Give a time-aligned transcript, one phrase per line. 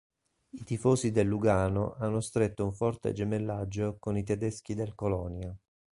[0.49, 5.55] I tifosi del Lugano hanno stretto un forte gemellaggio con i tedeschi del Colonia.